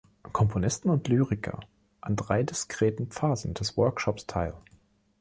[0.33, 1.59] Komponisten und Lyriker
[2.01, 4.55] an drei diskreten Phasen des Workshops teil.